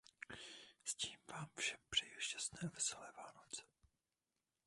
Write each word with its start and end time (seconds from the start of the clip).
S 0.83 0.95
tím 0.95 1.19
vám 1.27 1.47
všem 1.55 1.79
přeji 1.89 2.11
šťastné 2.17 2.67
a 2.67 2.71
veselé 2.73 3.11
Vánoce! 3.17 3.63